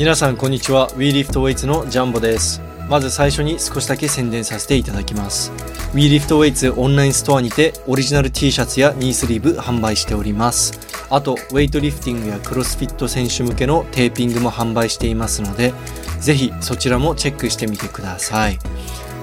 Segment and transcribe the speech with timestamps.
[0.00, 0.88] 皆さんこんにちは。
[0.92, 2.62] WeLiftWeights のジャンボです。
[2.88, 5.52] まず最初に少しだけ宣伝させていただきます。
[5.92, 10.72] WeLiftWeights オンラインストアにてオリジナル T シャツやニースリーブ販売しております。
[11.10, 15.74] あとウェイトリフティングやクロスフィット選手向けのテーピングも販売していますので
[16.18, 18.58] ぜひそちらもチェックしてみてください。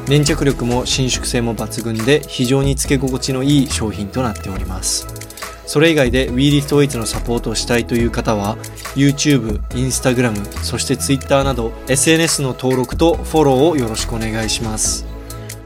[0.08, 5.27] 粘着力も伸縮性も抜群で非常につけ心地のいい商品となっております。
[5.68, 8.58] それ以外で WeLiftWeights のサポートをしたいという方は
[8.96, 15.06] YouTube、Instagram、そして Twitter など SNS の登録とフォローをよろしくお願いします。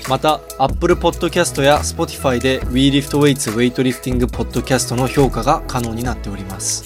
[0.10, 6.84] また Apple Podcast や Spotify で WeLiftWeights ウェイトリフティングポッドキャストの評価が可能になっております。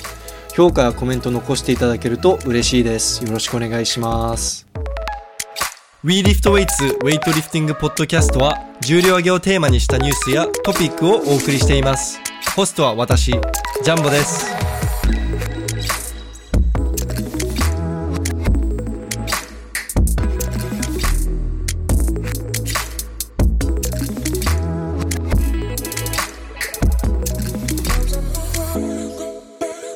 [0.53, 3.23] 評価やコメント残していただけると嬉しいです。
[3.23, 4.67] よろしくお願いします。
[6.03, 12.24] WeLiftWeights ウェイトリフティングポッドキャストは重量挙げをテーマにしたニュースやトピックをお送りしています。
[12.55, 14.55] ホストは私ジャンボです。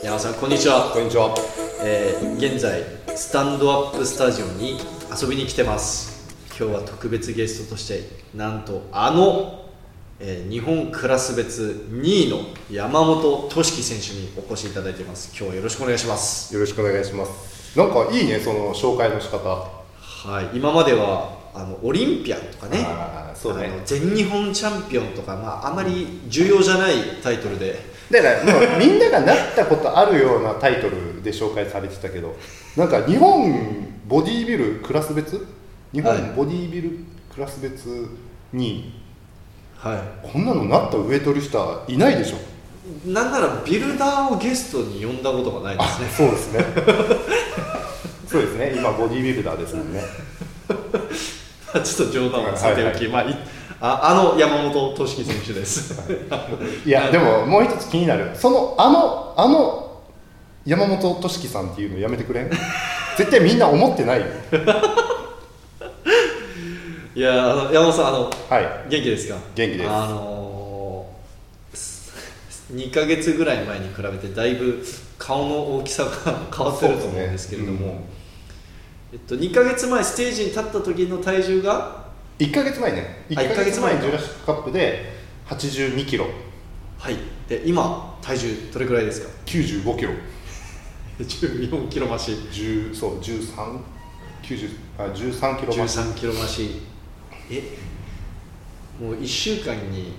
[0.03, 1.33] 山さんこんにちは、こんにちは。
[1.81, 2.83] えー現在
[3.15, 4.77] スタンドアップスタジオに
[5.17, 6.27] 遊びに来てます。
[6.49, 8.01] 今日は特別ゲストとして
[8.35, 9.68] なんとあの、
[10.19, 12.39] えー日本クラス別2位の
[12.69, 15.29] 山本俊樹選手にお越しいただいています。
[15.29, 16.53] 今日はよろしくお願いします。
[16.53, 17.77] よろしくお願いします。
[17.77, 19.39] なんかいいね、その紹介の仕方。
[20.01, 22.85] はい今まではあのオリンピアンとかねね。
[22.85, 27.79] あの全日本チャンピオンとか、まあ、あまり重要じゃないタイトルで。
[28.11, 32.35] だから、もうみんながなったことあるようなタイトルで紹介されてたけど、
[32.75, 35.45] なんか日本ボディービルクラス別？
[35.93, 36.17] 日はい。
[36.17, 36.89] 本ボディービル
[37.33, 37.87] クラス別
[38.51, 38.98] に、
[39.81, 42.37] はこんなのなったウェイトリフターいないでしょ。
[43.07, 46.65] いなんならビルダーをゲストに呼んだことがないですねそうですね。
[48.27, 48.73] そうですね。
[48.77, 50.03] 今ボディービルダーですもんね。
[51.83, 53.37] ちょっと冗談はさておき、まあ、い
[53.79, 55.93] ああの山本俊樹選手です。
[56.85, 58.31] いや、でももう一つ気になる。
[58.33, 60.01] そのあのあの
[60.65, 62.49] 山本俊樹さんっていうのやめてくれん？
[63.17, 64.25] 絶対みんな思ってないよ。
[67.15, 68.89] いやあの山本さんあのはい。
[68.89, 69.35] 元気ですか？
[69.55, 69.89] 元気です。
[69.89, 74.83] あのー、2か月ぐらい前に比べてだいぶ
[75.17, 76.11] 顔の大きさが
[76.55, 78.01] 変わってると思うんですけれども、そうですね。
[79.13, 82.05] えっと、2か月前ステージに立った時の体重が
[82.37, 83.25] ？1か月前ね。
[83.35, 85.13] あ1ヶ月前ジュラシックカップで
[85.49, 86.27] 82キロ。
[86.99, 87.15] はい。
[87.47, 90.11] で今体重どれくらいですか？95キロ。
[91.19, 92.31] 14キロ増し。
[92.51, 95.97] 10そう1390あ13キロ増し。
[95.97, 96.81] 13キロ増し
[97.51, 97.77] え？
[99.01, 100.13] もう1週間に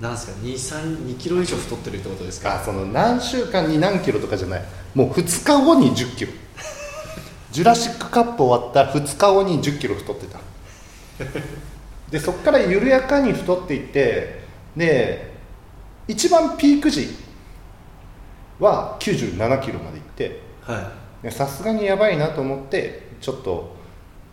[0.00, 2.60] 何ですか？232キロ以上太ってるってことですか？
[2.60, 4.64] あその何週間に何キロとかじゃない。
[4.94, 6.32] もう2日後に10キロ。
[7.50, 10.38] ジュラシックカップ終わった2日後に10キロ太ってた。
[12.10, 14.42] でそこから緩やかに太っていって
[14.76, 15.34] で
[16.06, 17.08] 一番ピーク時
[18.58, 20.46] は97キロまでいって。
[21.30, 23.74] さすがにやばいなと思ってちょっと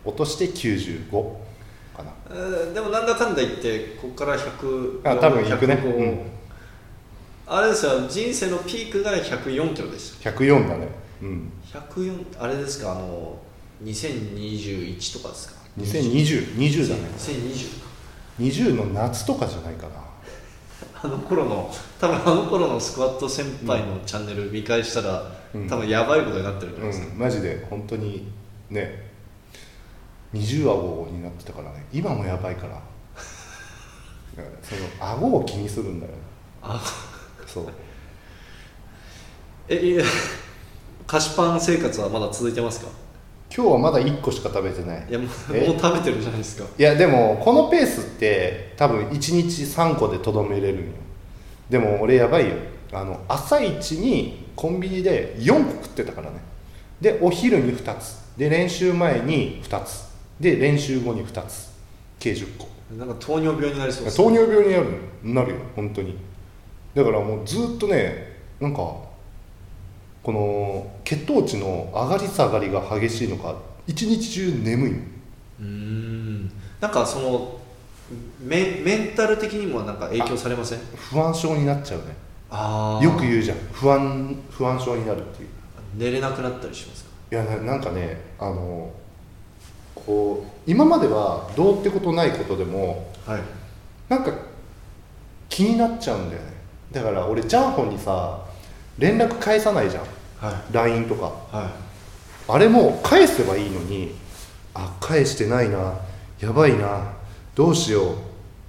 [0.04, 1.10] 落として95
[1.94, 2.10] かな。
[2.30, 5.74] えーでもなんだかんだ言ってここから100あ多分行くね。
[5.74, 6.20] 105うん。
[7.46, 10.88] あれですよ人生のピークが104キロです104だね。
[11.22, 11.52] うん。
[11.64, 13.38] 104あれですかあの
[13.82, 15.54] 2021とかですか。
[15.78, 17.02] 202020だね。
[17.18, 17.84] 2020
[18.40, 20.04] 20の夏とかじゃないかな。
[21.02, 25.68] あの頃の多分あの頃のスクワット先輩のチャンネル見返したら、うん。
[25.68, 27.18] 多分やばいことになってると思います、うん。
[27.18, 28.32] マジで本当に
[28.70, 29.03] ね
[30.34, 31.86] 20顎になってたからね。
[31.92, 32.82] 今もやばいから。
[34.62, 36.12] その顎を気にするんだよ
[36.60, 36.82] あ。
[37.46, 37.66] そう。
[39.68, 40.04] えいや
[41.06, 42.88] 菓子パン生活はまだ続いてますか？
[43.54, 45.06] 今日はまだ1個しか食べてない。
[45.08, 45.68] いやもうえ？
[45.68, 46.64] もう食べてるじゃないですか。
[46.76, 50.84] いやでもこのペースって多分1日3個でとどめれるんよ。
[51.70, 52.56] でも俺やばいよ。
[52.92, 56.38] あの朝一にコンビニで4個食ってたからね。
[57.00, 58.24] でお昼に2つ。
[58.36, 61.72] で練習前に2つで練習後に2つ。
[62.18, 62.68] 計10個。
[62.98, 64.86] なんか糖尿病になりそうです糖尿病になる
[65.22, 65.56] なるよ。
[65.74, 66.16] 本当に。
[66.94, 68.78] だからもうずっとねなんか
[70.22, 73.54] この血糖値の上がり下がりが激しいのか
[73.86, 74.96] 一日中眠いの。
[75.60, 76.52] うーん。
[76.80, 77.58] なんかその
[78.40, 80.78] メメンタル的にもなんか影響されません？
[80.96, 82.04] 不安症になっちゃうね。
[82.50, 83.58] ああよく言うじゃん。
[83.72, 85.48] 不安不安症になるっていう。
[85.96, 87.10] 寝れなくなったりしますか？
[87.32, 88.90] いやななんかねあの
[90.06, 93.40] こう今まではどうってことないことでもはい。
[94.08, 94.32] なんか
[95.48, 96.54] 気になっちゃうんだよね。
[96.92, 98.44] だから俺ジャンホンにさ
[98.98, 100.04] 連絡返さないじゃん。
[100.38, 101.32] は LINE とか。
[101.52, 101.56] い。
[101.56, 101.70] は
[102.46, 104.14] あれも返せばいいのに
[104.74, 105.94] あ返してないな。
[106.40, 107.12] やばいな。
[107.54, 108.14] どうしよう。
[108.14, 108.16] っ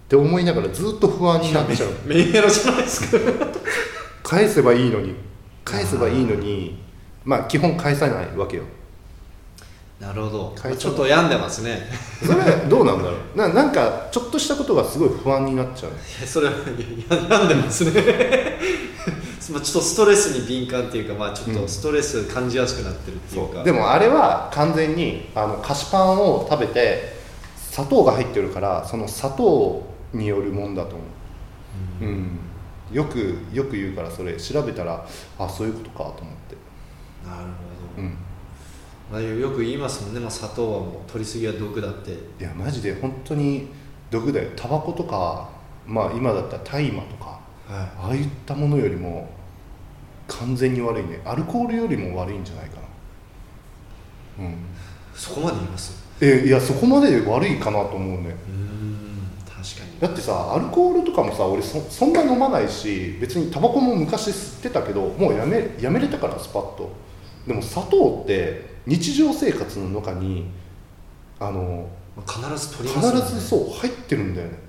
[0.07, 1.89] て思いながらずっと不安になっちゃう。
[2.05, 3.17] メンヘラじゃないですか。
[4.23, 5.15] 返せばいいのに。
[5.63, 6.81] 返せばいいのに。
[7.23, 8.63] まあ基本返さないわけよ
[9.99, 10.75] なるほど。
[10.75, 11.87] ちょっと病んでますね。
[12.21, 13.15] それはどうなんだろう？
[13.37, 16.27] ななんかちょっとしたことがすごい不安になっちゃう。
[16.27, 16.57] それはや
[17.29, 17.91] 病んでますね。
[19.51, 27.15] まあちょっとストレスに敏感っていうか、まあ、ちょっとストレス感じやすくなってるっていうか、でもあれは完全にあの菓子パンを食べて
[27.71, 29.83] 砂糖が入ってるからその砂糖
[30.13, 31.03] によるもんだと思
[32.01, 32.39] う、うん。
[32.91, 35.05] よくよく言うからそれ調べたら
[35.37, 36.13] あそういうことかと思っ
[36.49, 36.55] て。
[37.25, 37.43] なる
[37.95, 38.17] ほど、うん
[39.11, 42.11] まあ、よく言いますもんね、まあ、砂糖はもう取りすぎは毒だって。
[42.11, 43.67] いやマジで本当に
[44.09, 44.49] 毒だよ。
[44.55, 45.49] タバコとか
[45.85, 49.29] まあ今だったら大麻とかはああいったものよりも
[50.27, 51.21] 完全に悪いね。
[51.23, 52.77] アルコールよりも悪いんじゃないか
[54.39, 54.45] な。
[54.45, 54.51] うん。
[54.53, 54.55] い
[55.13, 56.03] そこまで言います？
[56.21, 58.35] えいやそこまで悪いかなと思うね。
[58.47, 59.99] うーん確かに。
[59.99, 66.91] だってさアルコールとかもさ俺そそんな飲まないし別にタバコも昔吸ってたけどもうやめやめれたからスパッと。
[67.45, 70.45] でも砂糖って日常生活の中に
[71.39, 73.01] あのまあ必ず取りね。
[73.21, 74.59] ずそう入ってるんだよね。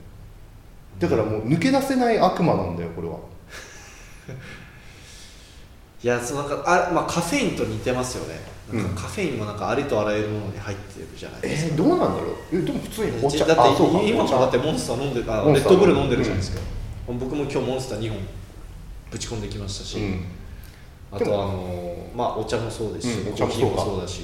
[0.98, 3.18] だからもう抜け出せない悪魔なんだよこれは、
[6.02, 8.40] いやそのなんかあ、まあ、カフェインと似てますよね。
[8.72, 8.94] なんうん。
[8.94, 12.56] かカフェインもなんかありとあらゆるものに入ってるじゃないえですか、ー、どうなんだろう？
[12.56, 16.62] えでも普通にお茶だって今もだってモンスター飲んであレッドブル飲んでるじゃないですか、
[17.06, 18.18] 僕も今日モンスター2本
[19.10, 20.24] ぶち込んできましたし、うん。
[21.12, 24.22] あとあのまあお茶もそうですし、うんコーヒーもそうだし。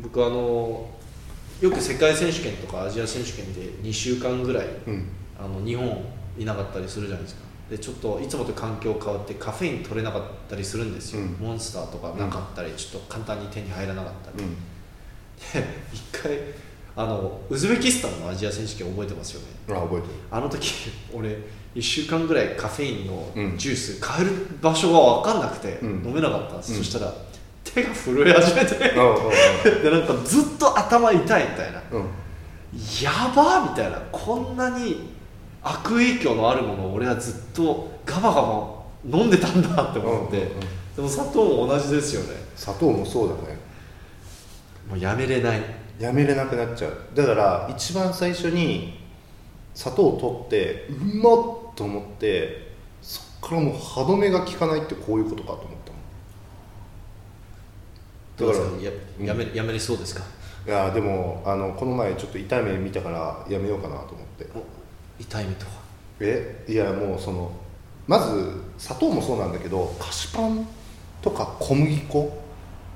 [0.00, 0.88] 僕あの
[1.60, 5.08] よく世界選手権とかアジア選手権で2週間ぐらいうん。
[5.38, 6.04] あの日本
[6.36, 7.42] いなかったりするじゃないですか。
[7.70, 11.36] でちょっといつもと環境変わってカフェイン取れなかったりするんですよ、うん。
[11.38, 14.54] モンスターとかなかったり、ちょっと簡単に手に入らなかったり、うん。
[14.54, 16.38] で一回
[16.96, 19.46] あのウズベキスタンのアジア選手権覚えてますよね？
[19.68, 20.14] あ覚えてる。
[20.30, 21.38] あの時俺
[21.74, 24.30] 1週間ぐらいカフェインのうんジュース買える
[24.60, 25.88] 場所が分かんなくてうん。
[26.06, 26.78] 飲めなかったんです、うん。
[26.78, 27.12] そしたら
[27.64, 28.74] 手が震え始めて。
[28.74, 31.80] うでなんかずっと頭痛いみたいな。
[33.02, 34.00] やばーみたいな。
[34.10, 35.10] こんなに
[35.62, 40.60] 悪影響のあるものを俺はずっとガバガバ飲んでたんだって思って、うんうんうん。
[40.96, 42.40] でも砂糖も同じですよね。
[42.56, 43.58] 砂糖もそうだね。
[44.88, 45.60] もうやめれない。
[45.98, 46.92] やめれなくなっちゃう。
[47.14, 49.00] だから一番最初に
[49.74, 55.68] 砂糖を取ってうまっと思ってそっからもう歯止めが効かないってこういうことかと思っ
[58.36, 58.90] ただからや
[59.24, 60.24] やめやめれそうですか？
[60.66, 64.46] いやでもあのこの前ちょっと痛い目見たからやめようかなと思って。
[64.56, 64.62] お
[65.20, 65.72] 痛い目とは？
[66.20, 66.64] え？
[66.68, 67.52] いやもうその
[68.08, 70.66] まず砂糖もそうなんだけど菓子パン
[71.22, 72.42] とか小麦粉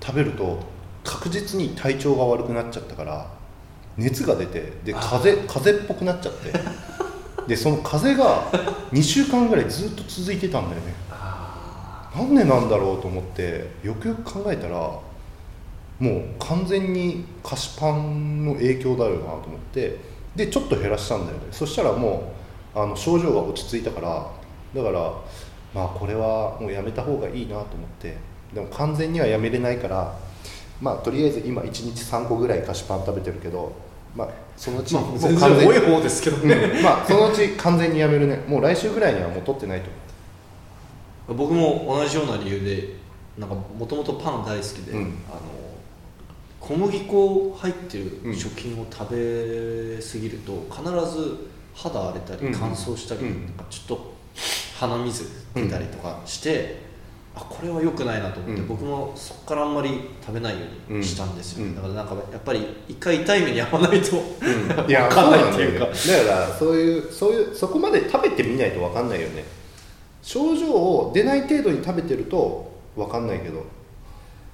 [0.01, 0.59] 食べると
[1.05, 3.31] 確実に体調が悪くなっちゃったから
[3.97, 6.53] 熱が出てであ風邪風邪っぽくなっちゃって
[7.47, 8.51] でその風邪が
[8.93, 10.95] 2週間ぐらいずっと続いてたんだよね。
[12.15, 15.01] なんでなんだろうと思ってよくよく考えたらも
[16.01, 19.43] う完全に菓子パンの影響だよなと思っ
[19.73, 19.99] て
[20.37, 21.45] でちょっと減らしたんだよね。
[21.51, 22.33] そしたらも
[22.75, 24.27] うあの症状が落ち着いたから
[24.75, 25.13] だから
[25.75, 27.67] まあこれはもうやめた方がいいなと思っ
[28.01, 28.17] て
[28.55, 30.15] でも完全にはやめれないから
[30.81, 33.73] まあとりあえず今1日3個ぐらい菓子パン食べてるけど
[34.15, 36.83] まあそのうちまあもう全完全に然多い方ですけどね、うん。
[36.83, 38.45] まあそのうち完全にやめるね。
[38.47, 42.97] もう来週ぐらいにはもう取ってないと僕も同じような理由で
[43.39, 45.01] なんかもともとパン大好きで、うん。
[45.31, 45.41] あの
[46.61, 48.33] 小麦粉入ってうん。
[48.33, 52.55] る食品を食べ過ぎると必ず肌荒れたりうん。
[52.55, 53.47] 乾燥したり、うん。
[53.47, 54.13] なんかちょっと
[54.79, 56.92] 鼻水出たりとかして、
[57.35, 58.69] あこれは良くないなと思って、うん。
[58.69, 61.75] 僕もそこからあんまり食べないようにしたんですよ、うん。
[61.75, 64.17] だからなんかやっぱり一回痛い目に遭わないと、
[64.89, 65.87] いや分かんないっていうか。
[65.87, 65.97] だか
[66.31, 69.45] らそういうそういうそこまで食べてみないと分かんないよね。
[70.23, 73.65] 症状を出ない程度に食べてると分かんないけど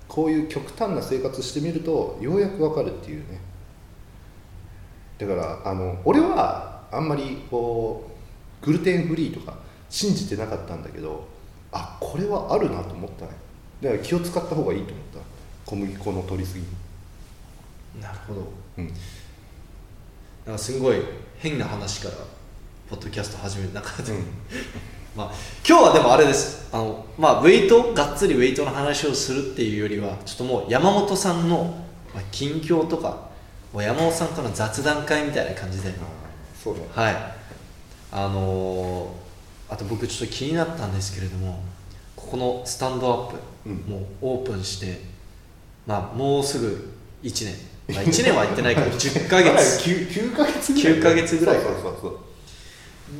[0.06, 3.40] こういう極端な生活してみるとようやく分かるっていうね。
[5.18, 8.08] だからあの俺はあんまりこ
[8.62, 9.58] うグルテンフリーとか
[9.90, 11.26] 信じてなかったんだけど
[11.78, 13.32] あこれはあるなと思ったね。
[13.82, 15.18] だから気を使った方がいいと思った。
[15.64, 16.64] 小麦粉の取りすぎ
[18.00, 18.52] なるほど。
[18.78, 18.86] うん。
[20.46, 20.96] なんかすごい
[21.38, 22.14] 変な話から
[22.88, 24.24] ポッドキャスト始める中で、うん。
[25.16, 25.32] まあ、
[25.66, 26.68] 今日はでもあれです。
[26.72, 33.28] あの、まあ、ウェイトがっつりウェイトの話をするっていうよりはちょっともう山本さんのまあ近況とか
[33.72, 35.92] もう山本さんとの雑談会みたいな感じで。
[36.62, 36.80] そうね。
[36.94, 37.16] はい。
[38.10, 39.28] あのー
[39.70, 41.60] あと僕ちょっと気になったんですけれども
[42.28, 43.76] ここのスタンドアップ、うん。
[43.88, 45.00] もうオープンして
[45.86, 46.90] まあもうすぐ
[47.22, 47.54] 1年、
[47.94, 49.88] まあ、1年は行ってないから10ヶ月。
[49.88, 50.94] 9, 9ヶ月ぐらい。
[50.94, 52.18] 9ヶ月ぐらいそうそうそう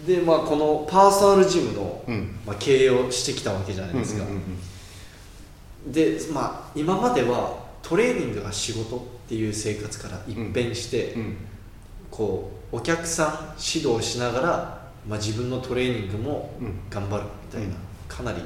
[0.07, 2.37] でまあこのパーソナルジムの、うん。
[2.47, 4.43] まあ、経営をしてきたわけじゃないですか、うんうんうん
[5.87, 11.37] でまあ今まではトレーニングが仕事っていう生活から一変して、うん。
[12.11, 16.81] こうお客さん指導しながら、まあ、自分のトレーニングもうん。
[16.91, 17.75] 頑張るみたいな、うん。
[18.09, 18.43] かなり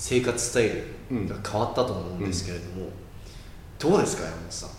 [0.00, 0.70] 生活スタイ
[1.10, 2.88] ルが変わったと思うんですけれども、
[3.78, 4.70] どうですか山本さん。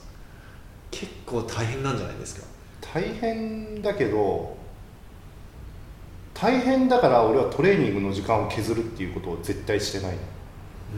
[0.89, 2.47] 結構大変なんじゃないですか。
[2.81, 4.57] 大変だけど
[6.33, 10.17] 大変だから俺はトレーニングの時間を削るっていうことを絶対してない、
[10.95, 10.97] う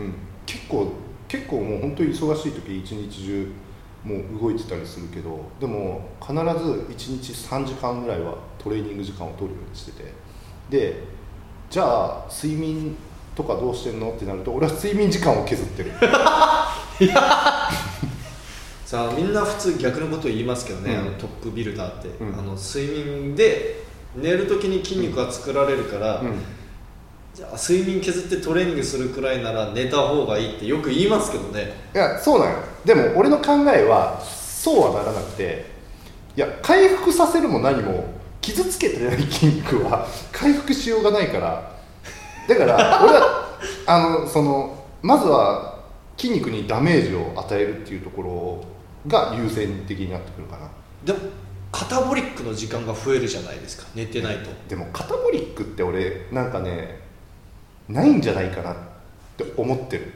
[0.00, 0.02] ん。
[0.02, 0.14] うん、
[0.44, 0.92] 結構
[1.28, 3.52] 結構もう本当に忙しい時一日中
[4.02, 10.12] もう動いてたりするけどでも必ず1日3時間ぐらいはトレーニング時間を取るようにしてて。
[10.70, 11.13] で
[11.74, 12.96] じゃあ睡眠
[13.34, 14.12] とかどうしてんの？
[14.12, 15.90] ってなると俺は睡眠時間を削ってる。
[18.86, 21.00] さあみんな普通逆のことを言いますけどね、うん。
[21.00, 22.38] あのトップビルダーって、うん。
[22.38, 23.82] あの睡眠で
[24.14, 26.34] 寝る時に筋肉が作られるから、うん。
[27.34, 31.74] じゃあ睡眠削ってトレーニングするくらいなら寝た方がいいってよく言いますけどね。
[31.92, 32.58] いやそうなんよ。
[32.84, 35.66] でも俺の考えはそうはならなくて
[36.36, 40.06] いや回復させるも何も傷つけてない筋肉は。
[40.30, 41.72] 回復しようがないから。
[42.46, 45.82] だから俺はあのそのまずは
[46.18, 48.64] 筋肉にダメージを与えるっていうところ
[49.10, 50.68] が優先的になってくるかな。
[51.04, 51.18] でも
[51.72, 53.86] カタボリックの時間が増えるじゃないですか。
[53.94, 54.50] 寝てないと。
[54.68, 57.00] でもカタボリックって俺なんかね
[57.88, 58.76] ないんじゃないかなっ
[59.38, 60.12] て思ってる。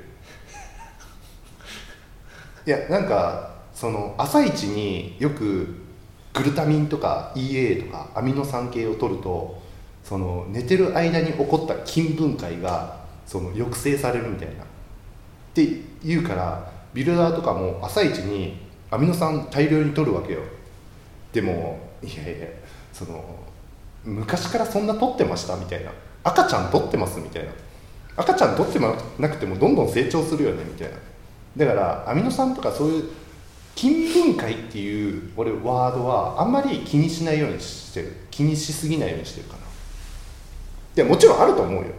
[2.66, 5.88] いやなんかその朝一によく
[6.35, 9.61] グルタミンとか EA とかアミノ酸系を取ると
[10.04, 14.62] その寝てる間に起こった筋分解がその抑制されるみたいな。
[14.62, 14.66] っ
[15.54, 15.66] て
[16.04, 18.58] 言うからビルダーとかも朝一に
[18.90, 20.40] アミノ酸大量に取るわけよ。
[21.32, 22.47] でもいやいや
[22.92, 23.23] その
[24.04, 25.90] 昔からそんな取ってましたみたいな。
[26.25, 27.50] 赤ちゃん取ってますみたいな。
[28.16, 28.78] 赤ちゃん取って
[29.18, 30.97] なくてもどんどん成長するよねみたいな。
[31.56, 33.04] だからアミノ酸とかそういう
[33.78, 38.12] 筋分解っていう俺ワードはあんまり気にしないようにしてる。
[38.32, 39.61] 気にしすぎないようにしてるかな。
[40.97, 41.92] でもちろんあると思うよ。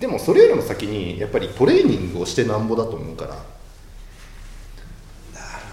[0.00, 3.30] でもそれよりも先にやっぱりトレーニングをしてなんぼだと思うから。
[3.30, 3.44] なる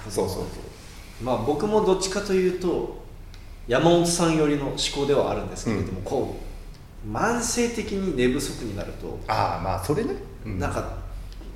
[0.03, 1.23] ほそうそうそう。
[1.23, 3.01] まあ僕もどっちかというと
[3.69, 6.35] 山本さん寄りの思考ではあるんですけれども、こ
[7.07, 10.59] う慢性的に寝不足になると、ああまあそれね、うん。
[10.59, 10.97] なんか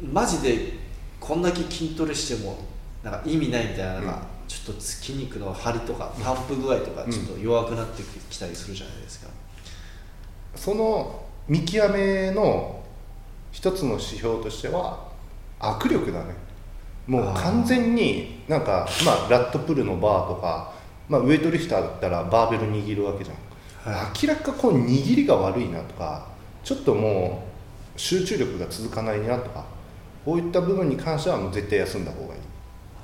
[0.02, 0.78] マジで
[1.20, 2.60] こんだけ筋トレしても
[3.04, 4.20] なんか意味ないみたいなのが、うん。
[4.50, 8.02] ちょっと筋肉の張りとかパンプ具合とかちょっと弱くなって
[8.32, 9.30] きたりするじゃないですか、
[10.56, 12.84] その見極めの
[13.52, 15.08] 一つの指標としては
[15.60, 16.34] 握力だね。
[17.06, 20.74] もう完全になんかまあラットプルのバーとか、
[21.08, 23.34] まあ、ウエイトリフターだったらバーベル握るわけじゃ
[23.92, 26.28] ん、は明らかこう握りが悪いなとか
[26.64, 27.48] ちょっとも
[27.96, 29.64] う集中力が続かないなとか
[30.26, 32.39] こういった部分に関してはもう絶対休んだ方がいい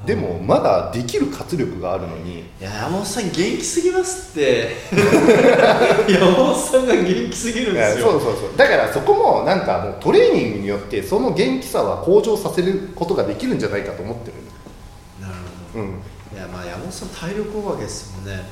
[0.06, 2.40] でもまだできる活力があるのに。
[2.40, 4.76] いや山本さん元気すぎますって。
[6.08, 8.06] 山本さんが元気すぎるんいですよ。
[8.06, 8.58] やそうそうそう。
[8.58, 14.34] だからそこもなんかもうトレーニングによってその元気さは向上させることができるんじゃないかと思ってる。
[15.22, 15.34] なる
[15.74, 15.86] ほど。
[15.86, 15.90] うん。
[16.36, 18.44] いやまあ山本さん体力お化けですもんね。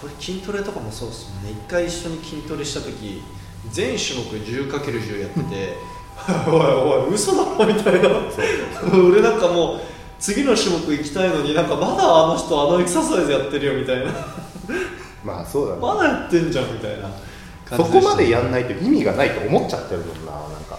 [0.00, 1.58] と筋トレとかもそうですもんね。
[1.66, 3.22] 一回一緒に筋トレした時
[3.70, 5.76] 全種目 10×10 やってて
[6.50, 8.08] おいおい嘘だろみたいな。
[8.92, 9.80] 俺なんかもう
[10.20, 14.12] 次の種目行きたいのになんかまだあの人あのエクササイズやってるよみたいな。
[15.24, 17.10] まあそうだね、まだやってんじゃんみたいな
[17.76, 20.78] そこまでやんないと意味がないと思っちゃってるもんななんか。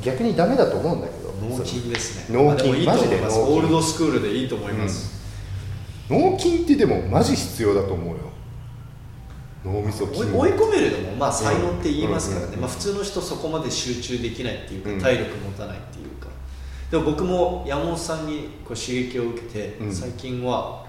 [0.00, 1.22] 逆にダメだと思うんだけど。
[1.42, 2.36] 脳筋ですね。
[2.38, 5.12] 脳筋まあいいマジでオールドスクールでいいと思います、
[6.08, 8.32] 脳筋ってでもマジ必要だと思うよ。
[9.64, 10.22] 脳みそ筋。
[10.22, 12.60] 追い込めるのもまあ才能って言いますからね、うんうん。
[12.62, 15.00] まあ、普通の人そこまで集中できないっていうか、うん。
[15.00, 16.28] 体力持たないっていうか
[16.92, 19.92] でも僕も山本さんにこう刺激を受けて、うん。
[19.92, 20.84] 最近は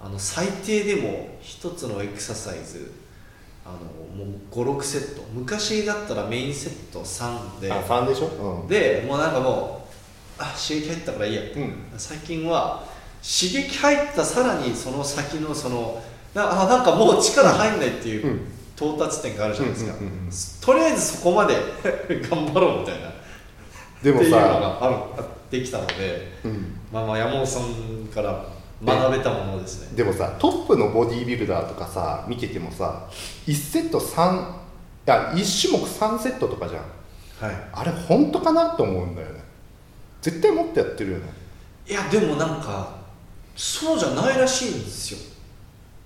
[0.00, 2.92] あの最低でも一つのエクササイズ
[3.64, 5.22] あのもう56セット。
[5.32, 7.72] 昔だったらメインセット3で。
[7.72, 8.26] あ3でしょ？
[8.62, 8.68] うん。
[8.68, 9.86] でもうなんかも
[10.38, 11.74] うあ刺激入ったからいいや、うん。
[11.96, 12.82] 最近は
[13.22, 16.02] 刺激入ったさらにその先のその
[16.34, 18.40] なあなんかもう力入んないっていう、うん。
[18.76, 19.78] 到達点があるじゃないで
[20.32, 21.54] すか、とりあえずそこまで
[22.28, 23.10] 頑張ろうみたいな
[24.02, 28.44] でもっていうのさ、があるできたので、うん、まあ、まあ山本さんから
[28.84, 29.96] 学べたものですね。
[29.96, 33.08] でもさトップのボディービルダーとかさ見ててもさ
[33.46, 34.54] 1セット3
[35.06, 36.82] や1種目3セットとかじゃん。
[37.40, 37.68] はい。
[37.72, 39.40] あれ本当かなと思うんだよね。
[40.20, 41.24] 絶対もっとやってるよね。
[41.88, 42.96] いやでもなんか
[43.54, 45.18] そうじゃないらしいんですよ。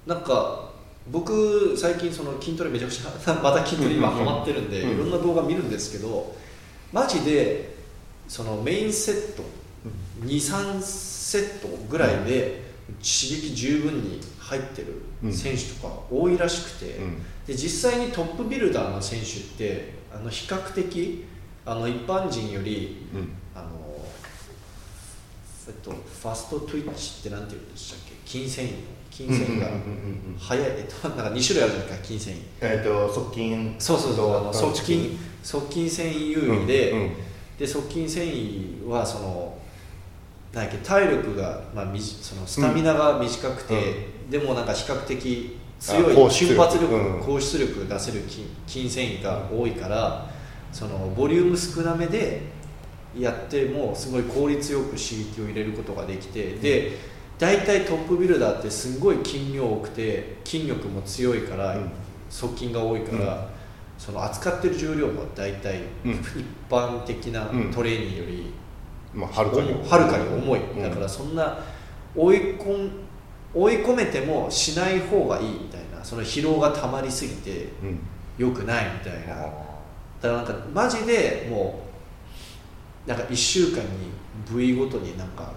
[0.07, 0.71] なんか
[1.11, 4.91] 僕最近その筋トレめちゃくちゃ また筋トレ今うんうんうんハマってるんで、うん。
[4.91, 6.35] いろんな動画見るんですけど
[6.93, 7.70] マジで
[8.31, 9.43] そのメインセット
[10.21, 12.63] 23セットぐらいで
[12.99, 17.19] 刺激十分に入ってる選手とか多いらしくて、うん。
[17.45, 21.25] で実際にトップビルダーの選手ってあの比較的
[21.67, 23.33] あの一般人よりうん。
[23.53, 23.69] あの
[25.67, 28.31] えっと、ファストトゥイッチってなんて言うんでしたっけ？
[28.31, 28.71] 筋繊維
[29.11, 32.39] 筋繊維がうんうんうんうんうん早い、えっと、 なんか2種類あるじゃないですか筋繊維。
[32.61, 37.11] えっ、と側筋そうそうそう側筋側筋繊維優位で、うんうん
[37.61, 39.59] で側筋繊維はその
[40.55, 47.23] なんだっけ体力が、まあ、そのスタミナが短くて、でもなんか比較的強い瞬発力、うん。
[47.23, 50.27] 高出力出せる筋筋繊維が多いから
[50.73, 52.41] そのボリューム少なめで
[53.17, 56.93] やってもすごい効率よく刺激を入れることができてで
[57.39, 61.91] 大体トップビルダーってすごい筋量多くて筋力も強いから、うん。
[62.31, 63.49] 側筋が多いから、
[64.01, 66.13] その扱ってる重量も大体うん。
[66.13, 66.19] 一
[66.71, 68.55] 般的なトレーニングより
[69.13, 70.83] まあはるかにはるかに重い、うん。
[70.83, 71.59] だからそんな
[72.17, 72.91] 追い込ん
[73.53, 78.01] 追い込めてもしない方がいいみたいなその疲労がたまりすぎてうん。
[78.39, 79.35] 良くないみたいな。
[79.37, 79.53] だか
[80.23, 81.83] らなんかマジでも
[83.07, 84.13] うなんか1週間に
[84.51, 85.53] 部位ごとになんか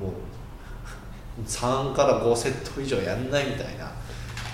[0.00, 0.12] もう
[1.44, 3.90] 3から5セット以上やんないみたいな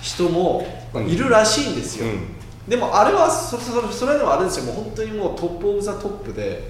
[0.01, 0.65] 人も
[1.07, 2.36] いるらしいんですよ、うん
[2.67, 4.65] でもあれはそそそそれでもあれですよ。
[4.65, 6.69] もう本当にもうトップオブザトップで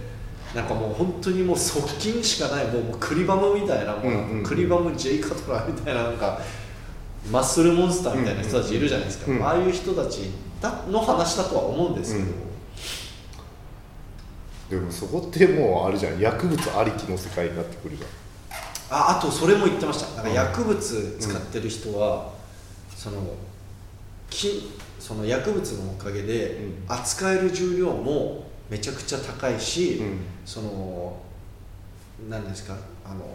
[0.53, 4.13] なんかもう本当にもう速筋しかないもうクリバムみたいなもううん。
[4.13, 4.43] うんうん。
[4.43, 6.39] クリバム J カトラーみたいななんか
[7.31, 9.45] マッスルモンスターみたいな人たちいるじゃないですか、うんうん。
[9.45, 10.29] ああいう人たち
[10.61, 12.27] だの話だとは思うんですけど、う
[14.75, 14.79] ん。
[14.79, 16.19] でもそこってもうあれじゃん。
[16.19, 18.03] 薬物ありきの世界になってくるじ
[18.89, 20.17] ああとそれも言ってました。
[20.21, 20.35] なんかうん。
[20.35, 22.31] 薬物使ってる人は、
[22.95, 23.17] その
[24.29, 26.93] きその薬物のおかげでうん。
[26.93, 30.19] 扱える重量もめちゃくちゃ高いし、うん。
[30.45, 31.17] その
[32.29, 33.25] 何ですかあの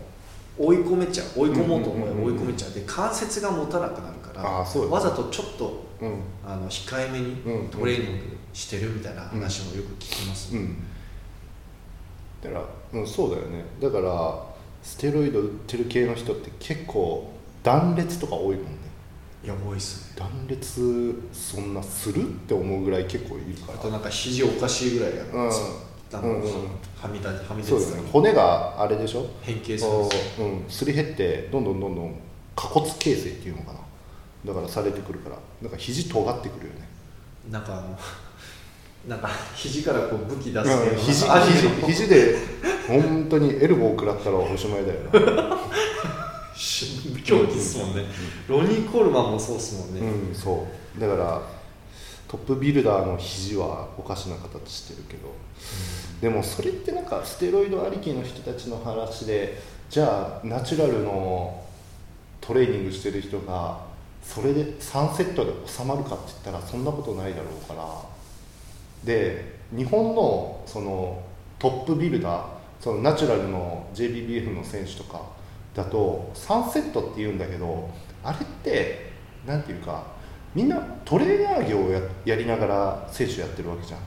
[0.59, 2.72] 追い込めちゃう追い込もうと思えば追い込めちゃう。
[2.72, 6.20] で関節が持たなくなるからわざとちょっとうん。
[6.46, 7.68] あの控えめにうん。
[7.68, 10.76] トレーニングしてるみたいな話もよく聞きます、うん。
[12.42, 12.59] だか
[12.92, 13.64] ら、うん、そうだよね。
[13.81, 14.52] だから
[14.83, 18.82] ステロイド売ってる系の人って結構断裂とか多いもんね
[19.44, 20.11] いや多いっす。
[20.11, 23.78] ね断裂そんなするって思うぐらい結構いるから。
[23.78, 25.33] あとなんか肘おかしいぐらいやるん。
[25.48, 25.66] ですよ、
[26.12, 26.42] あのうんうん。
[26.44, 28.02] はみ出はみ出てたり。
[28.02, 28.09] ね。
[28.12, 29.26] 骨があれでしょ？
[29.42, 29.90] 変形する
[30.46, 32.14] うん、すり減ってどんどんどんどん
[32.55, 33.78] 下骨形成っていうのかな。
[34.44, 35.37] だからされてくるから。
[35.61, 36.88] なんか肘尖ってくるよね。
[37.50, 37.98] なんかあの
[39.09, 40.96] なんか肘からこう武器出すうん。
[40.98, 42.37] 肘あ肘肘で
[42.87, 45.00] 本当にエルボー食らったらおしまいだよ
[45.40, 45.59] な
[47.25, 48.05] 競技っすもんね。
[48.49, 51.01] ロニー・コールマンもそうっすもんね、うんそう。
[51.01, 51.43] だから
[52.29, 55.35] トップビルダーの肘はおかしな形してるけど、
[56.21, 59.61] でもそれってなんかステロイドありきの人たちの話で
[59.91, 61.62] じゃあナチュラルの
[62.41, 63.81] トレーニングしてる人が
[64.23, 67.87] それで3セットで収まるかって言ったらそんなことないだろうから。
[69.05, 71.21] で日本のその
[71.59, 72.45] トップビルダー
[72.81, 75.23] そのナチュラルの JBBF の選手とか
[75.74, 77.88] だと3セットって言うんだけど
[78.22, 79.12] あれって
[79.46, 80.04] なんていうか
[80.54, 84.00] みんなトレーナー業をややりながら選手やってるわけじゃん。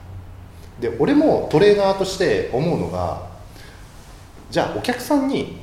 [0.80, 3.26] で俺もトレーナーとして思うのが
[4.50, 5.62] じゃあお客さんに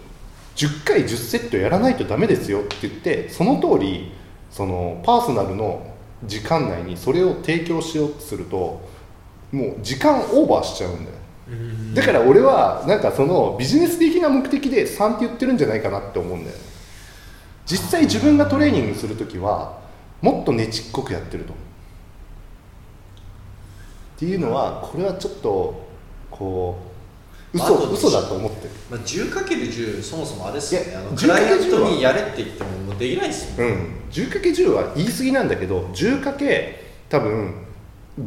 [0.55, 4.11] 10回10セットやらないとダメですよって言ってその通り
[4.51, 5.93] そのパーソナルの
[6.25, 8.81] 時間内にそれを提供しようとすると
[9.51, 11.17] もう時間オーバーしちゃうんだよ。
[11.93, 16.63] だから俺はなんかそのビジネス的な目的で3って言ってるんじゃないかなって思うんだよね。
[17.65, 19.77] 実際自分がトレーニングする時は
[20.21, 21.63] もっとねちっこくやってると思う。
[24.15, 25.87] っていうのはこれはちょっと
[26.31, 26.79] こ
[27.53, 28.69] う嘘嘘だと思ってる。
[28.89, 30.87] まあ、10×10 そもそもあれですよね。
[31.15, 33.93] クライアン 10×10 はトにやれって言ってももうできないですよね、うん。
[34.11, 36.73] 10×10 は言い過ぎなんだけど 10×
[37.09, 37.53] 多分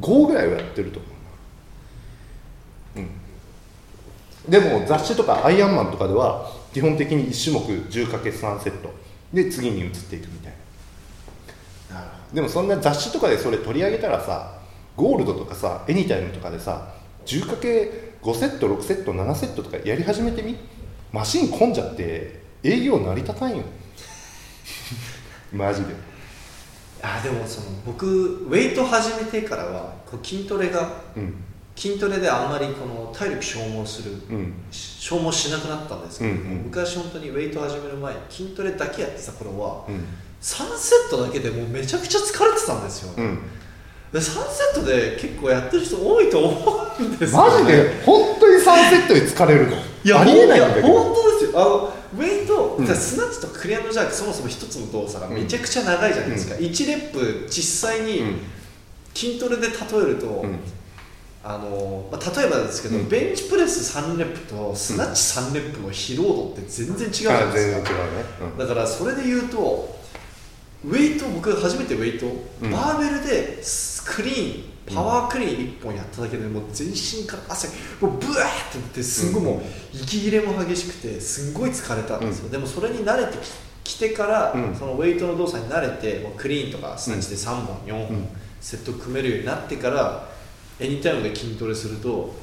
[0.00, 1.09] 5ぐらいはやってると思
[2.96, 3.11] ううん
[4.48, 8.94] でも雑誌とかアイアンマンとかでは基本的に1種目 10×3 セット
[9.32, 10.56] で次に移っていくみたいな。
[12.32, 14.59] でもそんな雑誌とかでそれ取り上げたらさ
[14.96, 20.56] ゴールドとかさエニタイムとかでさ 10×5 セット6セット7セットとかやり始めてみ？
[21.12, 23.62] マシン混んじゃって営業成り立たんよ。
[25.52, 25.94] マジで。
[27.02, 31.35] あでもその僕ウェイト始めてからはこう筋トレがうん
[31.76, 34.54] 筋トレであんまりこの体力消耗するうん。
[34.70, 36.62] 消耗しなくなったんですけど、うんうん。
[36.64, 40.04] 昔本当にウェイト始める前筋トレだけやってた頃はうん。
[40.40, 43.38] 3セットだけでもうめちゃくちゃ疲れてたんですよ、うん。
[44.12, 48.02] で3セットで結構やってる人多いと思うんですよマジで？
[48.04, 49.76] 本当に3セットで疲れるの？
[49.76, 51.60] いやありえないんだけやど本当ですよ。
[51.60, 52.86] あのウェイト、うん。
[52.86, 58.38] スナッチとクリアのジャークそもそも一つの動作がめちゃくちゃ長いじゃないですか、1レップ実際にうん。
[59.12, 60.58] 筋トレで例えると、うん
[61.48, 63.09] あのまあ、例えばですけど、うん。
[63.09, 67.90] ベンチプレス3レップとスナッチ3レップの疲労度って全然違うじゃないあですか。
[67.90, 68.59] うね。
[68.59, 69.96] だからそれで言うと
[70.85, 72.70] ウェイト僕初めてウェイト、うん。
[72.72, 73.59] バーベルで
[74.04, 77.68] クリーンパワークリーン1本やっただけでもう全身から汗
[78.00, 83.38] もうブワーってなってすんごいもう息切れも激しくてすんごい疲れたんですよ、でもそれに慣れて
[83.85, 84.74] ききてから、うん。
[84.74, 88.28] そのウェイトの動作に慣れてもうクリーンとかスナッチで3本、4本、うん。
[88.61, 90.28] セット組めるようになってから
[90.80, 92.34] エニタイムで筋トレすると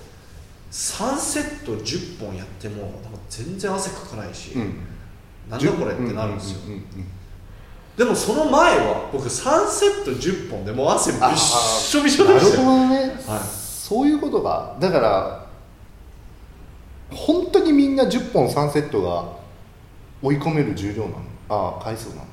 [0.71, 4.75] 3セット10本やってもなんか全然汗かかないし、うん。
[5.49, 6.59] なんだこれってなるんですよ、
[7.97, 13.39] でもその前は僕3セット10本でもう汗びっしょびしょでなるほしたよどね、はい。
[13.43, 15.45] そういうことがだから
[17.11, 19.33] 本当にみんな10本3セットが
[20.21, 21.17] 追い込める重量なの？
[21.49, 22.32] ああ回数なん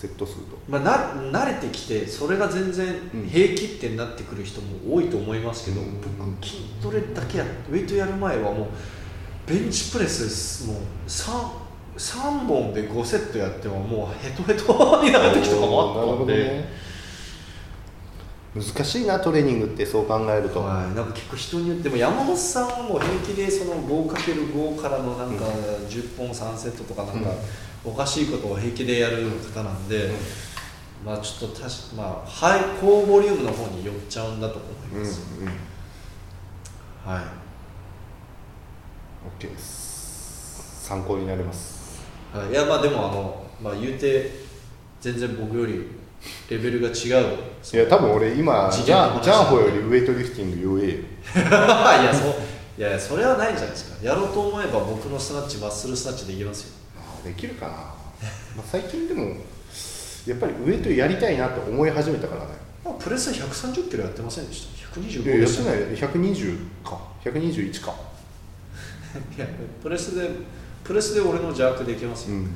[0.00, 0.56] セット数と。
[0.66, 3.28] まあ、な慣れてきてそれが全然うん。
[3.28, 6.00] 平気ってなってくる人も多いと思いますけど、うん。
[6.00, 8.66] 僕筋トレだけやウェイトやる前はもう
[9.46, 11.32] ベンチプレスもう 3,
[11.98, 16.90] 3本で5セットやってももうヘトヘトになる時とかもあったんで、ね。
[18.54, 25.44] 難しいなトレーニングってそう考えると、はい、なんか結構人によっても山本さんはもう平気でその 5×5 からのなんか
[25.88, 27.30] 10本3セットとかなんか
[27.84, 30.10] おかしいことを平気でやる方なんで、
[31.04, 35.04] まあちょっと確かまあハイ高ボリュームの方に寄っちゃうんだと思いうんうん。
[35.04, 35.22] ます、
[37.06, 37.22] はい
[39.42, 40.86] OK です。
[40.86, 42.00] 参考になります。
[42.32, 44.30] はい、いやまあでもあの、まあ、言うて
[45.00, 45.88] 全然僕より
[46.50, 46.94] レベルが違う。
[47.72, 50.96] いや多分俺今次ジャンジャンホよりウエイトリフティング弱えよ
[52.02, 52.34] いやそう
[52.78, 54.04] いやそれはないんじゃないですか。
[54.04, 56.74] やろうと思えば僕のスナッチマッスルスナッチできますよ。
[56.74, 56.79] あ
[57.24, 57.72] できるかな、
[58.56, 59.36] まあ、最近でも
[60.26, 62.48] やっぱりウエイトやりたいなって思い始めたからね。
[62.84, 65.76] まあ、プレス130キロやってませんでした？125いややってない。
[65.96, 66.98] 120か。
[67.24, 67.94] 121か。
[69.36, 69.46] いや
[69.82, 70.30] プレスで
[70.84, 72.50] プレスで俺の邪悪できますよ、うん。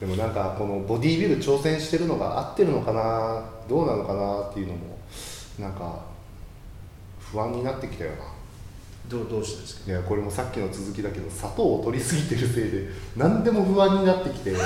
[0.00, 3.44] でもなんかこのボディービル挑戦してるのが合ってるのかな？
[3.68, 4.48] どうなのかな？
[4.50, 4.98] っていうのも
[5.58, 6.00] なんか
[7.20, 8.16] 不安になってきたよな
[9.12, 9.90] どうどうしてですか？
[9.92, 14.52] いやこれもさっきの続きだけど砂糖を取りすぎてるせいで何でも不安になってきて。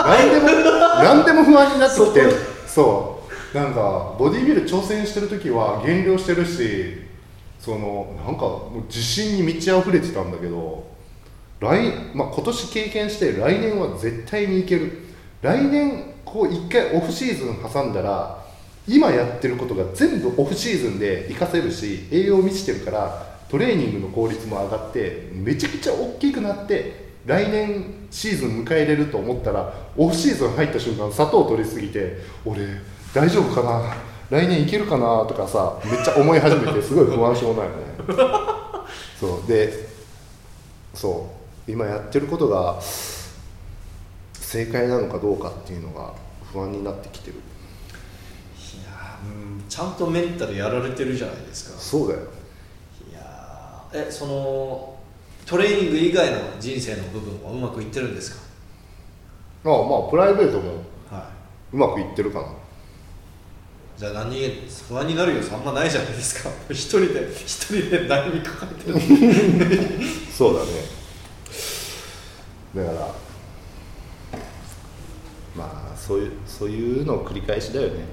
[0.00, 0.46] 何でも
[1.02, 2.22] 何でも不安になってきて。
[2.66, 3.18] そ
[3.52, 3.56] う。
[3.56, 6.98] なんかボディービル挑戦してる時は減量してるし
[7.58, 10.84] そのなんかもう自信に満ち溢れてたんだけど
[11.58, 14.92] 来、まあ、今年経験して来年は絶対にいける。
[15.42, 18.38] 来年こう一回オフシーズン挟んだら
[18.88, 32.66] 今やってることが全部オフシーズンで活かせるし栄養満ちてるからトレーニングの効率も上がってめちゃくちゃ大きくなって来年シーズン迎えれると思ったらオフシーズン入った瞬間砂糖取りすぎて俺
[33.14, 33.94] 大丈夫かな？
[34.30, 35.26] 来年いけるかな？
[35.26, 37.76] とかさめっちゃ思い始めてすごい不安症なんよね。
[39.18, 39.48] そう。
[39.48, 39.88] で
[40.94, 41.28] そ
[41.66, 41.70] う。
[41.70, 42.80] 今やってることが
[44.34, 46.14] 正解なのかどうかっていうのが
[46.52, 47.34] 不安になってきてる
[49.70, 51.78] ちゃんとメンタルやられてるじゃないですか。
[51.80, 52.20] そうだよ。
[53.10, 54.96] いやーえその
[55.46, 58.42] トレーニング以外の人生の部分はうまくいってるんですか？
[59.64, 61.30] ああまあプライベートもは
[61.72, 62.46] うまくいってるかな。
[62.48, 62.50] い
[63.96, 64.40] じゃあ何
[64.88, 66.50] 不安になる要素あんまないじゃないですか。
[66.70, 68.98] 一人で一人で悩み抱えてる。
[70.36, 70.70] そうだね。
[72.74, 73.14] だから
[75.56, 78.04] まあそういうそういうのを繰り返しだよね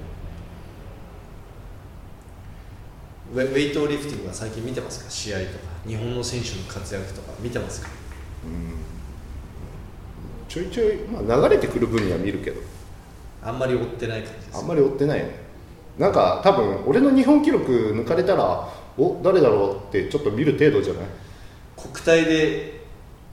[3.44, 5.10] ウェイトリフティングは最近見てますか？
[5.10, 5.50] 試合とか。
[5.86, 7.32] 日本の選手の活躍とか。
[7.40, 7.88] 見てますか？
[10.48, 12.60] ちょいちょい、まあ、流れてくる分には見るけど。
[13.42, 15.30] あんまり追ってない感じですあんまり追ってないね。
[15.98, 21.04] なんか多分俺の日本記録抜かれたらお誰だろうってちょっと見る程度じゃない？
[21.76, 22.78] 国体で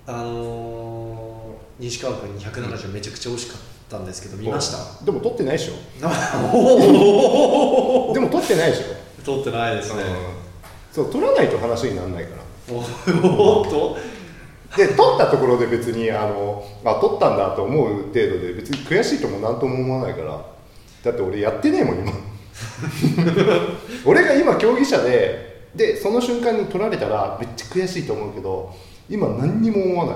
[0.08, 3.58] あのー、西川君に170めちゃくちゃ惜しかっ
[3.90, 5.06] たんですけど見ました？
[5.06, 5.74] でも取ってないでしょ。
[8.14, 8.84] でも取ってないでしょ、
[9.26, 10.08] 通ってないですね、うん。
[10.94, 12.74] そう取らないと話にならないから。
[12.74, 13.98] おおっと？
[14.78, 20.46] で取ったところで別にあのあ取ったんだと思う程度で別に悔しいとも何とも思わないから。
[21.04, 22.12] だって俺やってねえもん今。
[24.06, 28.74] 俺が今競技者ででその瞬間に取られたらめっちゃ悔しいと思うけど
[29.10, 30.16] 今何にも思わない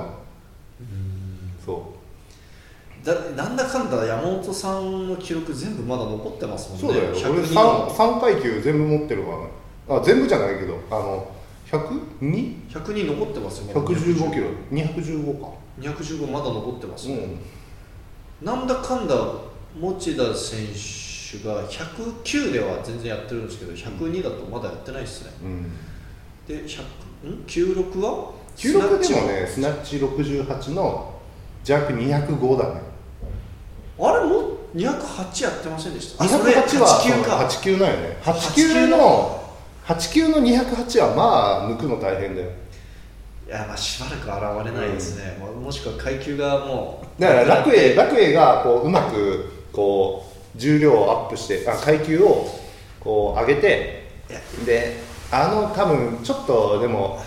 [3.04, 7.00] だなんだかんだ山本さんの記録全部まだ残ってますもんね。
[7.02, 7.34] そうだよ。
[7.34, 9.50] 俺102 3, の3階級全部持ってるからね
[9.88, 11.32] あ全部じゃないけどあの
[11.72, 12.70] 102?
[12.70, 14.48] 102残ってますよまだ115キロ。
[14.72, 15.50] 215か。
[15.80, 17.40] 215まだ残ってます、うん。
[18.42, 19.16] なんだかんだ
[19.80, 25.32] 持田選手が109では全然やってるんですけど102だとまだやってないですね。
[25.44, 25.72] うん。
[26.48, 31.14] で100ん？96は？96でもねスナッチ68の
[31.64, 32.89] 弱205だね
[34.00, 36.24] あれも208やってませんでした？
[36.24, 38.18] あそれ208は89か89なんよね。
[38.24, 39.44] 89 89の
[39.86, 42.50] 89の208はまあ抜くの大変だよ。
[43.48, 50.24] いやまあしばらく現れないですね、ももしくは階級がもうだから楽栄楽栄がこううまくこ
[50.56, 52.48] う重量をアップしてあ階級を
[53.00, 54.08] こう上げて
[54.66, 57.20] であの多分ちょっとでも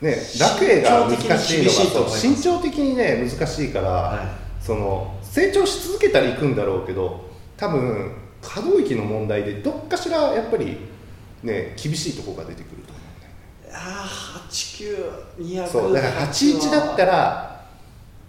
[0.00, 10.78] ね楽栄が難しいのが身長的にね難しいから、はその成長し続けたら行くんだろうけど多分可動域の問題でどっかしらやっぱり
[11.42, 13.70] ね厳しいところが出てくると思うんだよね。
[13.74, 17.66] ああ89200そうだから81だったら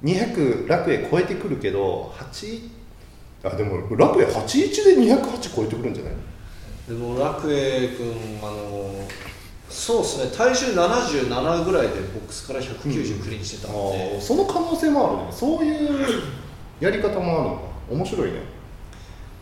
[0.04, 2.70] 200楽栄超えてくるけど8
[3.46, 6.14] あでも楽栄81で208超えてくるんじゃない
[6.90, 9.08] でも楽栄君あの
[9.70, 10.32] そうですね。
[10.36, 15.32] 体重77ぐらいでボックスから190クリーンしてたので、あーその可能性もあるね。
[15.32, 16.47] そういう
[16.80, 17.56] やり方もあるの？
[17.56, 17.62] か
[17.92, 18.40] 面白いね。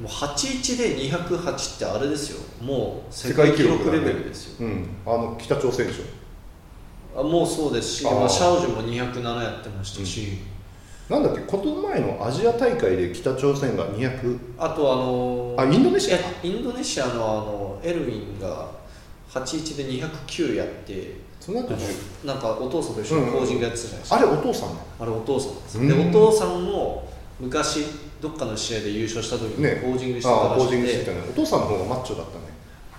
[0.01, 2.39] もう81で208ってあれですよ。
[2.61, 4.87] もう世界記録レベルですよ、うん。
[5.05, 7.21] あの北朝鮮でしょ？
[7.21, 10.39] あもうそうですしシャオジュも207やってましたし、
[11.09, 11.41] なんだっけ？
[11.43, 18.69] この前のアジア大会で北朝鮮が200あとあのあインドネシアインドネシアのあのエルウィンが
[19.29, 24.75] 81で209やってその後あ10のなんかお父さんと一緒にポージングやってたじゃないですか、あれお父さんね。
[24.99, 25.87] あれお父さんです、うん。
[25.87, 27.07] でお父さんも
[27.39, 27.85] 昔
[28.21, 29.81] どっかの試合で優勝した時にね。
[29.83, 31.17] ポージングしてたらしくて、ジングしてたね。
[31.29, 32.45] お父さんの方がマッチョだったね。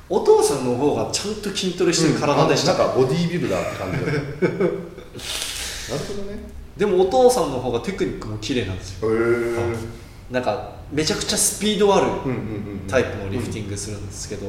[0.08, 4.12] お父さんの方がちゃんと筋トレしてる体でした、うんなんかボディービルダーって感じだった。
[4.12, 6.38] なるほどね。
[6.76, 9.10] でもお父さんの方がテクニックも綺麗なんですよ。
[9.10, 9.76] へえ
[10.30, 14.46] なんかめちゃくちゃスピードあるうんうんうんタイプのリフティングするんですけど、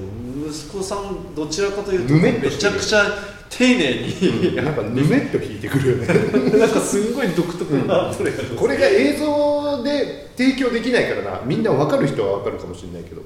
[0.47, 3.05] 息子さんどちらかというとぬめちゃくちゃ
[3.49, 4.75] 丁寧に、なん。
[4.75, 6.07] かぬめっと引いてくるよね。
[6.59, 11.41] なんかすんごい独特なトレーこれが映像で提供できないからな。
[11.45, 13.21] みんな分かる人は分かるかもしれないけど。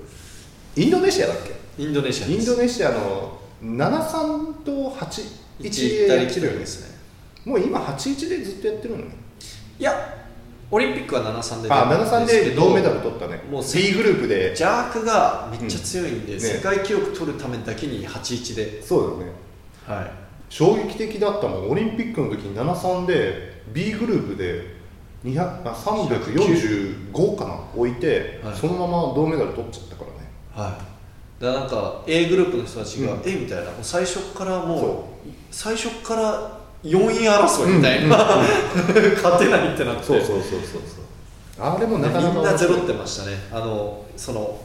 [0.78, 1.84] インドネシアだっけ？
[1.84, 5.26] インドネシアインドネシアの73と81
[5.60, 6.54] 1でやってるよね。
[6.54, 6.96] りですね。
[7.44, 9.04] もう今81でずっとやってるの？
[9.04, 9.18] ね
[9.80, 10.21] いや
[10.74, 13.44] オリンピックは73であ73で銅メダルと取ったね。
[13.52, 14.56] もう C グループで。
[14.56, 16.40] ジャークがめっちゃ強いんで、うん。
[16.40, 16.46] ね。
[16.48, 19.26] 世界記録取るためだけに81で、そうだよね。
[19.86, 20.12] はい、
[20.50, 21.72] 衝撃的だったもん。
[21.72, 24.80] オリンピックの時に73で B グループで
[25.26, 27.60] 200あ345かな？
[27.76, 28.56] 置いて、はい。
[28.56, 30.30] そのまま銅メダル取っちゃったからね。
[30.56, 30.80] は
[31.40, 33.22] い、だからなんか A グループの人たちが、うん。
[33.26, 33.66] えみたいな。
[33.66, 35.06] もう最初からもうそ
[35.52, 38.18] 最初から4位争いみたいな、
[39.22, 40.04] 勝てないってなって。
[40.04, 41.64] そうそうそうそうそう。
[41.64, 43.38] あれもなかなかみんなゼロってましたね。
[43.52, 44.60] あのその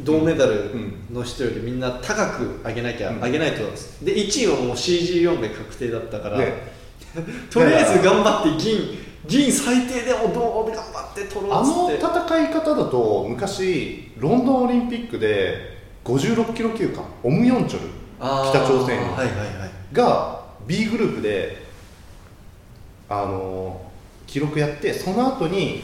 [0.00, 0.70] 銅メダル
[1.10, 3.20] の人よりみんな高く上げなきゃ、うん。
[3.20, 3.58] 上げないと
[4.02, 6.72] で1位はもう CG4 で確定だったから、ね。
[7.50, 12.02] とりあえず頑張って銀銀最低でも銅で頑張って取ろあうのっつって。
[12.02, 19.70] 戦い方だと昔ロンドンオリンピックで56キロ級かオムヨンチョル北朝鮮はいはいはい。
[19.92, 21.66] が B グループで
[23.08, 23.90] あの
[24.26, 25.82] 記録やってその後に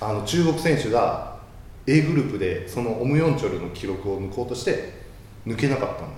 [0.00, 1.38] あの中国選手が
[1.86, 4.94] A グループでそのオムヨンチョルの記録を抜こうとして
[5.46, 6.14] 抜けなかったんだよね。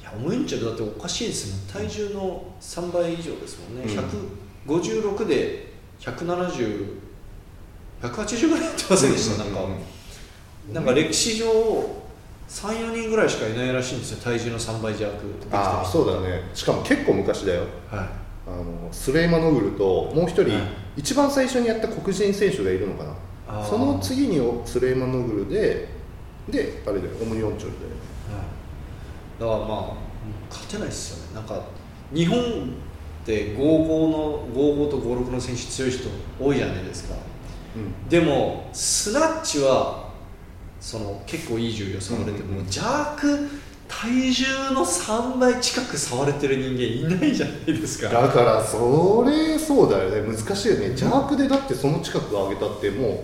[0.00, 1.84] いやオムインチェルだっておかしいですもん。
[1.84, 4.72] 体重の3倍以上ですもんね、うん。
[4.72, 7.00] 156で170
[8.02, 9.60] 180ぐらいやってませんでした、なんか、
[10.72, 12.03] なんか歴史上
[12.54, 14.18] 34人ぐらいしかいないらしいんですよ。
[14.22, 15.12] 体重の3倍弱。
[15.50, 16.48] ああそうだね。
[16.54, 17.62] しかも結構昔だよ。
[17.90, 18.08] はい。
[18.46, 20.62] あのスレイマノグルともう一人、はい。
[20.96, 23.04] 一番最初にやった黒人選手がいるのか
[23.48, 23.64] な。
[23.64, 25.88] その次にスレイマノグルで
[26.48, 27.90] であれだよオムヨンチョルだよ
[28.30, 28.42] は
[29.36, 29.40] い。
[29.40, 29.94] だからまあ
[30.48, 31.34] 勝てないですよね。
[31.34, 31.60] なんか
[32.12, 32.42] 日本っ
[33.26, 36.08] て55の55と56の選手強い人
[36.40, 37.16] 多いじゃないですか。
[37.74, 38.08] うん。
[38.08, 40.03] でもスナッチは
[40.84, 42.64] その結構いい重量差が出てうんうんうん。
[42.64, 43.48] もジャーク
[43.88, 44.44] 体重
[44.74, 48.10] の3倍近く触れてる人間いないじゃないですか。
[48.10, 50.20] だからそれそうだよね。
[50.36, 50.88] 難しいよね。
[50.88, 53.20] 邪悪でだってその近く上げたってもう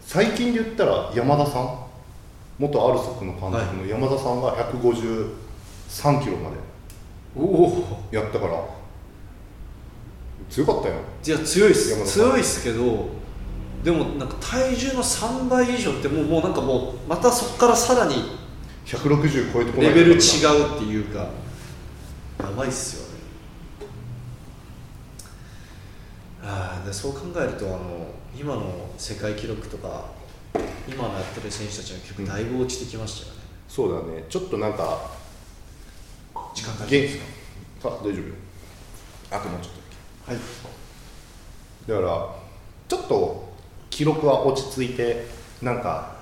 [0.00, 1.78] 最近で言ったら山田さん。
[2.60, 6.56] 元アルソックの監督の山田さんが153キロまで
[7.34, 8.02] おお。
[8.12, 8.64] やったから。
[10.48, 10.94] 強かったよ。
[11.26, 12.04] いや強いっす。
[12.04, 13.19] 強いっすけど
[13.84, 18.14] でもなんか体重の3倍以上ってもうもうなんかもうまたそこからさらに
[18.84, 20.18] 160超えてこレベル違う
[20.72, 21.30] うっていうか
[22.40, 23.10] やばいっすよね。
[26.42, 30.06] ああでそう考えるとあの今の世界記録とか
[30.88, 34.24] 今のやってる選手たちの記録だいぶ落ちてきましたよね、そうだね。
[34.28, 35.10] ちょっとなんか
[36.54, 37.20] 時間元気
[37.84, 38.20] あ大丈
[39.30, 39.36] 夫。
[39.36, 39.80] あともうちょっと
[40.26, 40.40] だはい。
[41.86, 42.34] けだから
[42.88, 43.39] ちょっと
[44.00, 45.26] 記録は落ち着いて
[45.60, 46.14] なんか、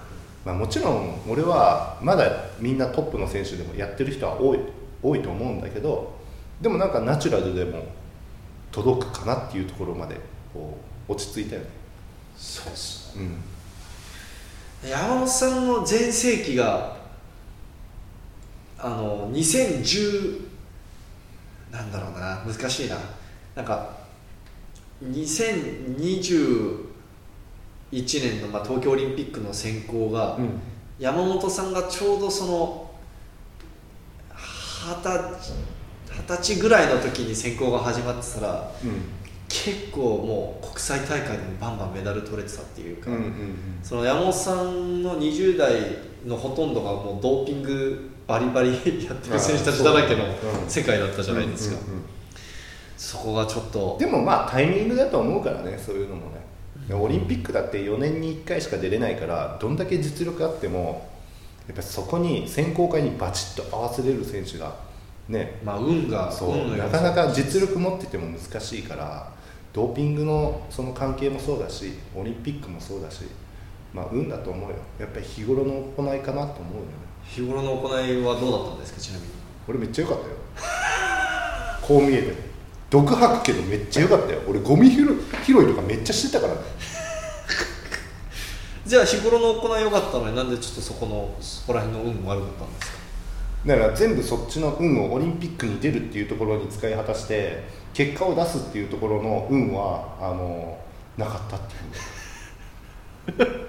[0.44, 4.58] まあ、もちろん俺はまだみんなトップの選手でもやってる人は多い
[5.00, 6.12] 多いと思うんだけど
[6.60, 7.84] でもなんかナチュラルでも
[8.72, 10.16] 届くかなっていうところまで
[10.52, 10.76] こ
[11.08, 11.68] う落ち着いたよね。
[12.36, 14.90] そうっすうん。
[14.90, 16.96] 山本さんの全盛期が
[18.76, 20.48] あの2010
[21.70, 22.96] なんだろうな難しいな。
[23.54, 23.98] なんか
[27.92, 30.60] 2021年の、まあ、東京オリンピックの選考が、うん。
[30.98, 32.90] 山本さんがちょうどその
[34.34, 35.52] 二十歳
[36.10, 38.72] 二十歳ぐらいの時に選考が始まってたら
[39.48, 43.32] 結構もう国際大会でもバンバンメダル取れてたっていうか、うんうんうん
[43.80, 45.70] その山本さんの20代
[46.26, 52.04] のほとんどがもうドーピングバリバリやってる選手たちだらけのうん世界だったじゃないですか、うんうんうん。
[52.96, 53.96] そこがちょっと。
[54.00, 56.38] でもまあタイミングだと思うからねそういうのもね
[56.94, 61.08] オリンピックだって4年に1回しか出れないからどんだけ実力あっても
[61.66, 64.74] やっぱりそこに選考会にバチッと合わせれる選手が
[65.28, 65.60] ね。
[65.62, 69.30] まあ運がそうなかなか実力持ってても難しいから
[69.72, 73.24] ドーピングのその関係もそうだしオリンピックもそうだし
[73.92, 74.76] まあ運だと思うよ。
[74.98, 76.88] やっぱり日頃の行いかなと思うよね。
[77.24, 79.30] 日頃の行いはどうだったんですかちなみに。
[79.68, 80.34] 俺めっちゃ良かったよ。
[81.82, 82.47] こう見えて
[82.90, 84.40] 毒吐くけどめっちゃ良かったよ。
[84.48, 85.06] 俺ゴミ拾い
[85.44, 86.54] 拾いとかめっちゃしてたから。
[86.54, 86.60] ね
[88.86, 92.98] じゃあ日頃の行い良かったのになんでちょっとそこのそこら辺の運悪かったんですか？
[93.66, 100.78] だから全部そっちの運をオリンピックに出るっていうところに使い果たして結果を出すっていうところの運はあの
[101.18, 103.68] なかったっていう。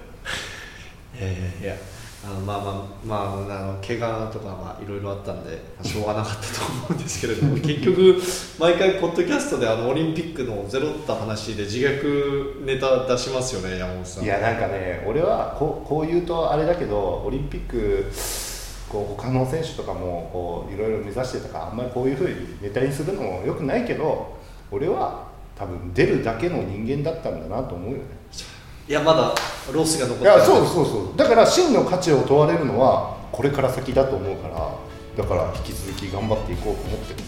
[1.20, 1.76] いやいやいや
[2.22, 2.74] あのまあまあ
[3.06, 8.22] まああの怪我とかまあいろいろあったんで、まあしょうがなかったと思うんですけれども 結局
[8.58, 14.24] 毎回ポッドキャストであのオリンピックのゼロった話で自虐ネタ出しますよね山本さん。
[14.24, 18.12] いやなんかね俺はこうこう言うとあれだけどオリンピック
[18.90, 24.36] こう他の選手とかもこういろいろ目指してたからあんまりこういうふうにネタにするのもよくないけど
[24.70, 28.19] 俺は多分出るだけの人間だったんだなと思うよね
[28.90, 29.32] いやまだ
[29.72, 31.16] ロスが残っていやそうそうそう。
[31.16, 34.74] だから真の価値を問われるのはこれから先だと思うから
[35.16, 37.20] だから引き続き頑張っていこうと思ってる。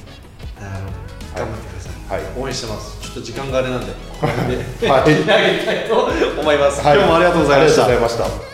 [0.61, 0.97] なるほど
[1.39, 2.43] 頑張ってください、はい。
[2.43, 3.01] 応援してます。
[3.01, 6.97] ちょっと時間があれなんでこれではい切り上げたいと思います、はい。
[6.97, 7.85] 今日もありがとうございました。
[7.85, 8.52] ありがとうございました